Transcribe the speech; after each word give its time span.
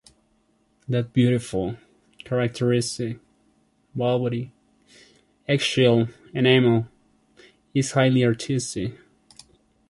That 0.89 1.13
beautiful, 1.13 1.77
characteristic, 2.25 3.19
velvety, 3.93 4.51
egg-shell 5.47 6.07
enamel 6.33 6.87
is 7.75 7.91
highly 7.91 8.25
artistic. 8.25 8.95